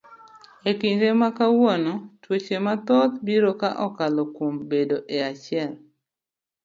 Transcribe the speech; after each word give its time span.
E 0.69 0.71
kinde 0.79 1.07
makawuono 1.21 1.93
tuoche 2.21 2.57
mathoth 2.65 3.15
biro 3.25 3.51
ka 3.61 3.69
okalo 3.87 4.23
kuom 4.35 4.55
bedo 4.69 4.97
e 5.15 5.17
achiel. 5.31 5.71